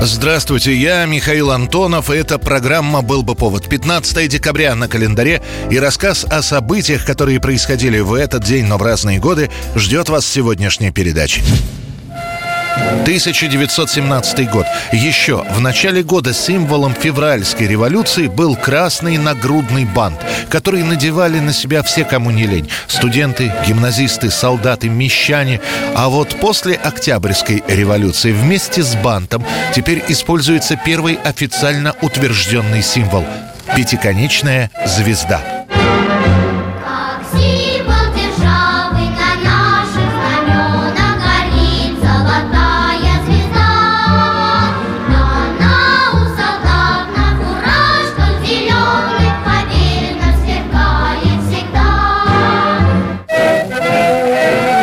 [0.00, 3.68] Здравствуйте, я Михаил Антонов, и эта программа «Был бы повод».
[3.68, 5.42] 15 декабря на календаре
[5.72, 10.24] и рассказ о событиях, которые происходили в этот день, но в разные годы, ждет вас
[10.24, 11.42] сегодняшней передаче.
[13.02, 14.66] 1917 год.
[14.92, 21.82] Еще в начале года символом февральской революции был красный нагрудный бант, который надевали на себя
[21.82, 22.68] все, кому не лень.
[22.86, 25.60] Студенты, гимназисты, солдаты, мещане.
[25.94, 33.24] А вот после Октябрьской революции вместе с бантом теперь используется первый официально утвержденный символ–
[33.76, 35.57] пятиконечная звезда.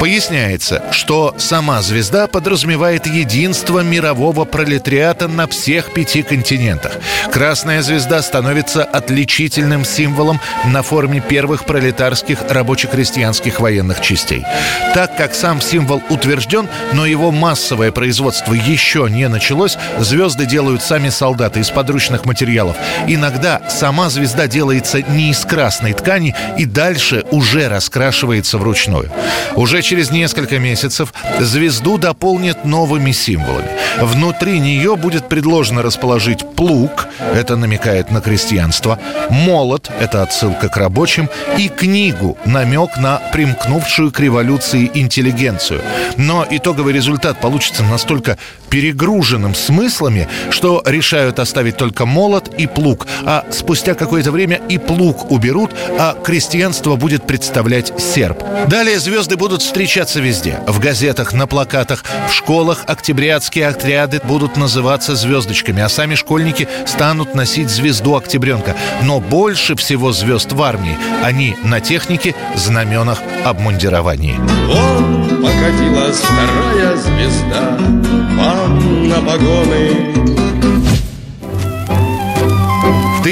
[0.06, 6.92] Поясняется, что сама звезда подразумевает единство мирового пролетариата на всех пяти континентах.
[7.32, 14.44] Красная звезда становится отличительным символом на форме первых пролетарских рабоче-крестьянских военных частей.
[14.94, 21.10] Так как сам символ утвержден, но его массовое производство еще не началось, звезды делают сами
[21.10, 22.78] солдаты из подручных материалов.
[23.08, 29.12] Иногда сама звезда делается не из красной ткани и дальше уже раскрашивается вручную.
[29.56, 33.70] Уже через через несколько месяцев звезду дополнят новыми символами.
[34.02, 41.30] Внутри нее будет предложено расположить плуг, это намекает на крестьянство, молот, это отсылка к рабочим,
[41.58, 45.82] и книгу, намек на примкнувшую к революции интеллигенцию.
[46.18, 48.38] Но итоговый результат получится настолько
[48.70, 55.32] перегруженным смыслами, что решают оставить только молот и плуг, а спустя какое-то время и плуг
[55.32, 58.44] уберут, а крестьянство будет представлять серп.
[58.68, 60.60] Далее звезды будут встречаться везде.
[60.68, 67.36] В газетах, на плакатах, в школах октябрятские отряды будут называться звездочками, а сами школьники станут
[67.36, 68.76] носить звезду октябренка.
[69.04, 70.98] Но больше всего звезд в армии.
[71.24, 74.38] Они на технике, знаменах, обмундировании.
[74.66, 77.78] Вон покатилась вторая звезда,
[78.40, 80.55] вам на погоны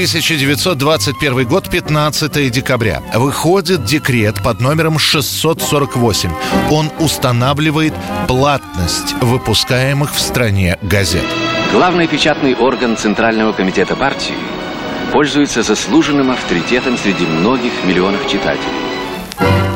[0.03, 3.01] 1921 год, 15 декабря.
[3.13, 6.31] Выходит декрет под номером 648.
[6.71, 7.93] Он устанавливает
[8.27, 11.23] платность выпускаемых в стране газет.
[11.71, 14.35] Главный печатный орган Центрального комитета партии
[15.11, 19.72] пользуется заслуженным авторитетом среди многих миллионов читателей.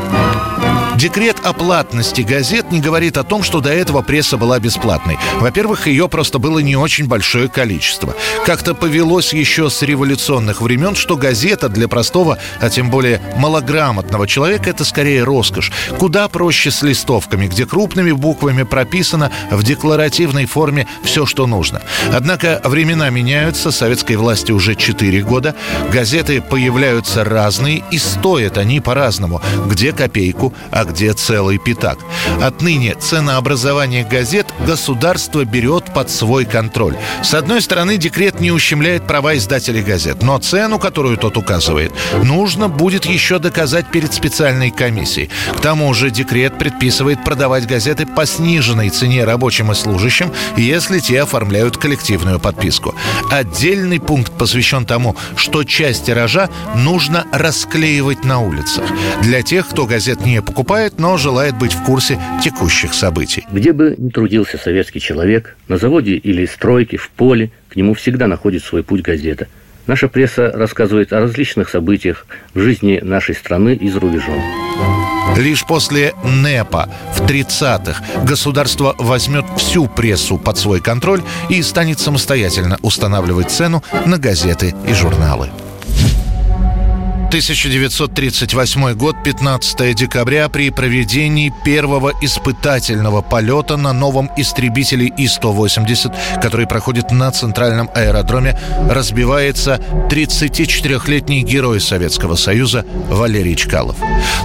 [0.97, 5.19] Декрет о платности газет не говорит о том, что до этого пресса была бесплатной.
[5.39, 8.15] Во-первых, ее просто было не очень большое количество.
[8.47, 14.69] Как-то повелось еще с революционных времен, что газета для простого, а тем более малограмотного человека–
[14.71, 15.71] это скорее роскошь.
[15.99, 21.83] Куда проще с листовками, где крупными буквами прописано в декларативной форме все, что нужно.
[22.11, 25.53] Однако времена меняются, советской власти уже 4 года,
[25.93, 29.43] газеты появляются разные и стоят они по-разному.
[29.67, 31.99] Где копейку, а где целый пятак.
[32.41, 36.95] Отныне ценообразование газет государство берет под свой контроль.
[37.23, 41.91] С одной стороны, декрет не ущемляет права издателей газет, но цену, которую тот указывает,
[42.23, 45.31] нужно будет еще доказать перед специальной комиссией.
[45.57, 51.23] К тому же декрет предписывает продавать газеты по сниженной цене рабочим и служащим, если те
[51.23, 52.93] оформляют коллективную подписку.
[53.31, 58.85] Отдельный пункт посвящен тому, что часть тиража нужно расклеивать на улицах.
[59.23, 63.47] Для тех, кто газет не покупает, но желает быть в курсе текущих событий.
[63.51, 68.27] Где бы ни трудился советский человек, на заводе или стройке, в поле, к нему всегда
[68.27, 69.47] находит свой путь газета.
[69.87, 74.41] Наша пресса рассказывает о различных событиях в жизни нашей страны и за рубежом.
[75.37, 82.77] Лишь после НЭПа в 30-х государство возьмет всю прессу под свой контроль и станет самостоятельно
[82.81, 85.49] устанавливать цену на газеты и журналы.
[87.37, 97.11] 1938 год, 15 декабря, при проведении первого испытательного полета на новом истребителе И-180, который проходит
[97.11, 99.79] на центральном аэродроме, разбивается
[100.09, 103.97] 34-летний герой Советского Союза Валерий Чкалов.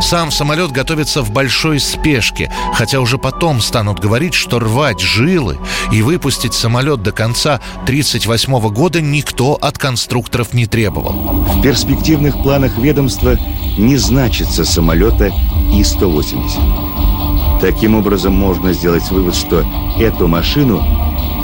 [0.03, 5.59] Сам самолет готовится в большой спешке, хотя уже потом станут говорить, что рвать жилы
[5.91, 7.55] и выпустить самолет до конца
[7.85, 11.13] 1938 года никто от конструкторов не требовал.
[11.13, 13.39] В перспективных планах ведомства
[13.79, 15.27] не значится самолета
[15.73, 17.61] И-180.
[17.61, 19.65] Таким образом, можно сделать вывод, что
[19.99, 20.83] эту машину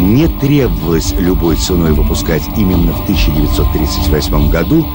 [0.00, 4.86] не требовалось любой ценой выпускать именно в 1938 году,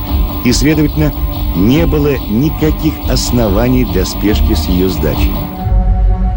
[0.45, 1.13] и, следовательно,
[1.55, 5.31] не было никаких оснований для спешки с ее сдачей.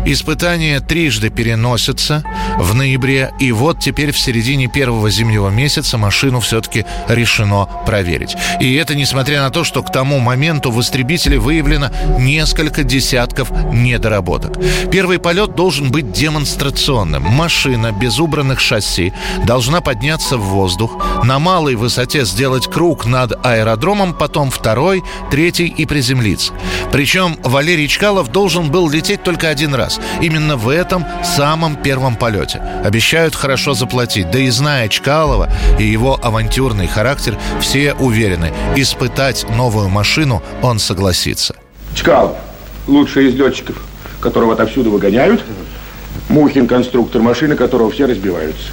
[0.08, 2.22] Испытания трижды переносятся
[2.58, 8.36] в ноябре, и вот теперь в середине первого зимнего месяца машину все-таки решено проверить.
[8.60, 14.56] И это несмотря на то, что к тому моменту в истребителе выявлено несколько десятков недоработок.
[14.90, 17.22] Первый полет должен быть демонстрационным.
[17.22, 19.12] Машина без убранных шасси
[19.44, 25.86] должна подняться в воздух, на малой высоте сделать круг над аэродромом, потом второй, третий и
[25.86, 26.52] приземлиться.
[26.92, 30.00] Причем Валерий Чкалов должен был лететь только один раз.
[30.20, 32.45] Именно в этом самом первом полете.
[32.54, 34.30] Обещают хорошо заплатить.
[34.30, 41.56] Да и зная Чкалова и его авантюрный характер, все уверены, испытать новую машину он согласится.
[41.94, 42.36] Чкалов,
[42.86, 43.82] лучший из летчиков,
[44.20, 45.42] которого отовсюду выгоняют.
[46.28, 48.68] Мухин, конструктор машины, которого все разбиваются.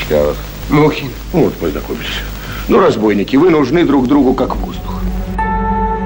[0.00, 0.36] Чкалов.
[0.70, 1.10] Мухин.
[1.32, 2.20] Вот, познакомились.
[2.68, 5.02] Ну, разбойники, вы нужны друг другу как воздух.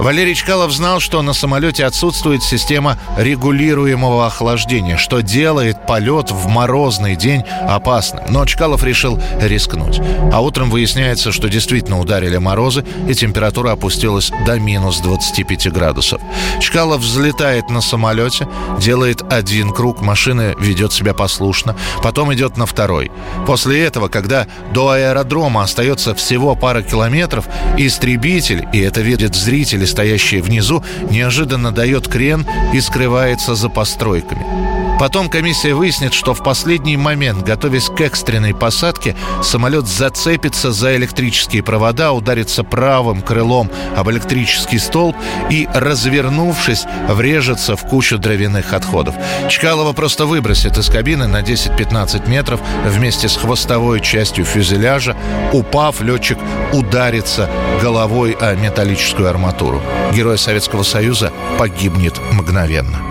[0.07, 7.17] Валерий Чкалов знал, что на самолете отсутствует система регулируемого охлаждения, что делает полет в морозный
[7.17, 8.23] день опасным.
[8.29, 10.01] Но Чкалов решил рискнуть.
[10.33, 16.21] А утром выясняется, что действительно ударили морозы, и температура опустилась до минус 25 градусов.
[16.61, 18.47] Чкалов взлетает на самолете,
[18.79, 23.11] делает один круг, машина ведет себя послушно, потом идет на второй.
[23.45, 30.43] После этого, когда до аэродрома остается всего пара километров, истребитель, и это видят зрители, стоящие
[30.43, 34.76] внизу, неожиданно дает крен и скрывается за постройками.
[34.99, 41.63] Потом комиссия выяснит, что в последний момент, готовясь к экстренной посадке, самолет зацепится за электрические
[41.63, 45.15] провода, ударится правым крылом об электрический столб
[45.51, 49.15] и, развернувшись, врежется в кучу дровяных отходов.
[49.51, 55.15] Чкалова просто выбросит из кабины на 10-15 метров вместе с хвостовой частью фюзеляжа.
[55.53, 56.39] Упав, летчик
[56.73, 57.51] ударится
[57.83, 59.83] головой о металлическую арматуру.
[60.15, 63.06] Герой Советского Союза погибнет мгновенно.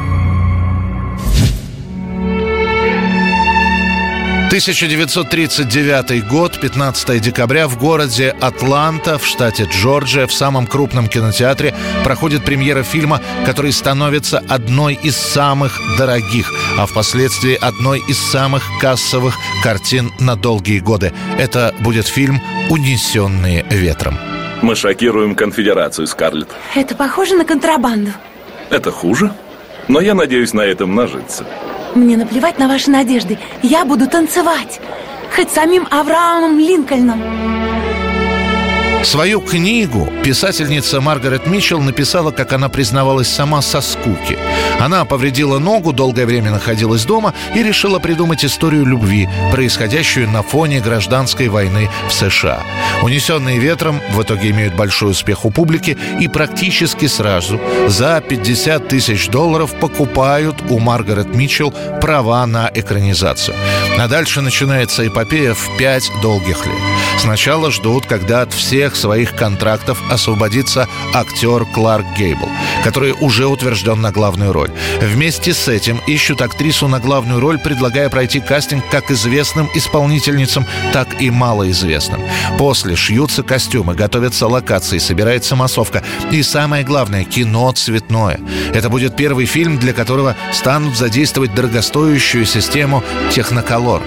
[4.48, 12.46] 1939 год, 15 декабря, в городе Атланта, в штате Джорджия, в самом крупном кинотеатре проходит
[12.46, 20.12] премьера фильма, который становится одной из самых дорогих, а впоследствии одной из самых кассовых картин
[20.20, 21.12] на долгие годы.
[21.40, 22.40] Это будет фильм
[22.70, 24.16] «Унесенные ветром».
[24.62, 26.50] Мы шокируем конфедерацию, Скарлетт.
[26.76, 28.12] Это похоже на контрабанду.
[28.70, 29.32] Это хуже,
[29.88, 31.46] но я надеюсь на этом нажиться.
[31.96, 33.40] Мне наплевать на ваши надежды.
[33.64, 34.82] Я буду танцевать.
[35.34, 37.24] Хоть самим Авраамом Линкольном.
[39.04, 44.38] Свою книгу писательница Маргарет Митчелл написала, как она признавалась сама, со скуки.
[44.80, 50.80] Она повредила ногу, долгое время находилась дома и решила придумать историю любви, происходящую на фоне
[50.80, 52.62] гражданской войны в США.
[53.02, 59.30] «Унесенные ветром» в итоге имеют большой успех у публики и практически сразу за 50 тысяч
[59.30, 63.56] долларов покупают у Маргарет Митчелл права на экранизацию.
[63.98, 66.76] А дальше начинается эпопея в пять долгих лет.
[67.20, 72.50] Сначала ждут, когда от всех своих контрактов освободится актер Кларк Гейбл,
[72.86, 74.70] который уже утвержден на главную роль.
[75.02, 81.20] Вместе с этим ищут актрису на главную роль, предлагая пройти кастинг как известным исполнительницам, так
[81.20, 82.22] и малоизвестным.
[82.60, 86.04] После шьются костюмы, готовятся локации, собирается массовка.
[86.30, 88.40] И самое главное, кино цветное.
[88.72, 94.04] Это будет первый фильм, для которого станут задействовать дорогостоящую систему техноколор.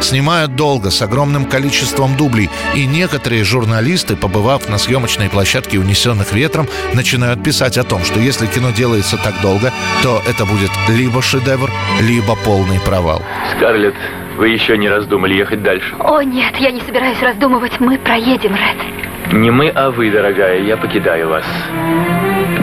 [0.00, 6.68] Снимают долго, с огромным количеством дублей, и некоторые журналисты, побывав на съемочной площадке «Унесенных ветром»,
[6.94, 9.72] начинают писать о том, что если кино делается так долго,
[10.02, 11.70] то это будет либо шедевр,
[12.00, 13.22] либо полный провал.
[13.56, 13.96] Скарлетт,
[14.36, 15.94] вы еще не раздумали ехать дальше?
[15.98, 17.80] О, нет, я не собираюсь раздумывать.
[17.80, 19.32] Мы проедем, Ред.
[19.32, 20.60] Не мы, а вы, дорогая.
[20.60, 21.44] Я покидаю вас.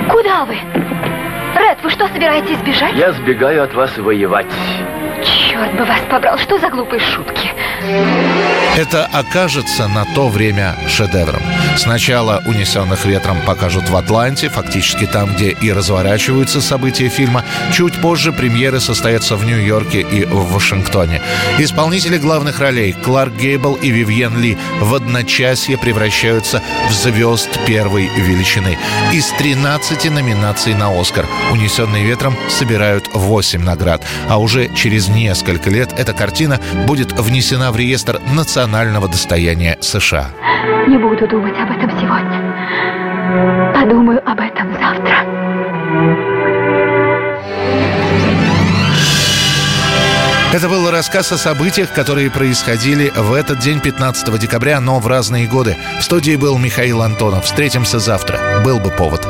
[0.10, 0.56] Куда вы?
[1.56, 2.94] Ред, вы что, собираетесь бежать?
[2.96, 4.46] Я сбегаю от вас воевать.
[5.24, 7.50] Черт бы вас побрал, что за глупые шутки?
[8.78, 11.42] Это окажется на то время шедевром.
[11.78, 17.46] Сначала «Унесенных ветром» покажут в Атланте, фактически там, где и разворачиваются события фильма.
[17.72, 21.22] Чуть позже премьеры состоятся в Нью-Йорке и в Вашингтоне.
[21.58, 28.78] Исполнители главных ролей Кларк Гейбл и Вивьен Ли в одночасье превращаются в звезд первой величины.
[29.14, 34.04] Из 13 номинаций на «Оскар» «Унесенные ветром» собирают 8 наград.
[34.28, 40.28] А уже через несколько лет эта картина будет внесена в реестр национальных национального достояния США.
[40.88, 43.74] Не буду думать об этом сегодня.
[43.74, 45.26] Подумаю об этом завтра.
[50.54, 55.48] Это был рассказ о событиях, которые происходили в этот день, 15 декабря, но в разные
[55.48, 55.76] годы.
[56.00, 57.44] В студии был Михаил Антонов.
[57.44, 58.62] Встретимся завтра.
[58.64, 59.28] Был бы повод.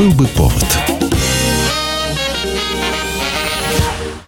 [0.00, 0.99] был бы повод.